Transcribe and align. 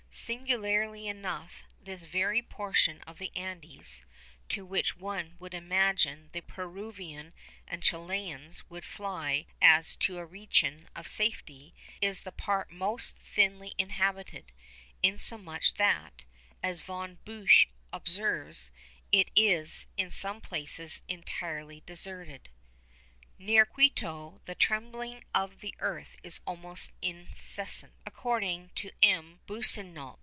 Singularly 0.13 1.07
enough, 1.07 1.63
this 1.81 2.03
very 2.03 2.41
portion 2.41 3.01
of 3.03 3.17
the 3.17 3.31
Andes, 3.33 4.03
to 4.49 4.65
which 4.65 4.97
one 4.97 5.37
would 5.39 5.53
imagine 5.53 6.29
the 6.33 6.41
Peruvians 6.41 7.33
and 7.65 7.81
Chilians 7.81 8.69
would 8.69 8.83
fly 8.83 9.45
as 9.61 9.95
to 9.95 10.17
a 10.17 10.25
region 10.25 10.89
of 10.97 11.07
safety, 11.07 11.73
is 12.01 12.21
the 12.21 12.33
part 12.33 12.69
most 12.69 13.19
thinly 13.19 13.73
inhabited, 13.77 14.51
insomuch 15.01 15.75
that, 15.75 16.25
as 16.61 16.81
Von 16.81 17.19
Buch 17.23 17.69
observes, 17.93 18.69
it 19.13 19.31
is 19.33 19.87
in 19.95 20.11
some 20.11 20.41
places 20.41 21.01
entirely 21.07 21.83
deserted. 21.85 22.49
Near 23.37 23.65
Quito 23.65 24.39
the 24.45 24.53
trembling 24.53 25.23
of 25.33 25.61
the 25.61 25.73
earth 25.79 26.15
is 26.21 26.41
almost 26.45 26.91
incessant, 27.01 27.93
according 28.05 28.69
to 28.75 28.91
M. 29.01 29.39
Boussingault. 29.47 30.19